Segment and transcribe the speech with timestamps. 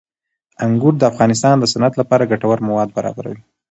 [0.65, 3.41] انګور د افغانستان د صنعت لپاره ګټور مواد برابروي.